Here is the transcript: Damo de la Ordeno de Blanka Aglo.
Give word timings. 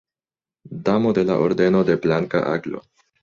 Damo 0.85 1.11
de 1.13 1.23
la 1.25 1.37
Ordeno 1.37 1.83
de 1.83 1.95
Blanka 1.97 2.39
Aglo. 2.51 2.81